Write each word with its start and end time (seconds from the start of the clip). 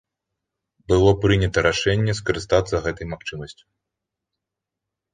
Было 0.91 1.09
прынята 1.25 1.59
рашэнне 1.69 2.13
скарыстацца 2.23 2.75
гэтай 2.89 3.05
магчымасцю. 3.15 3.71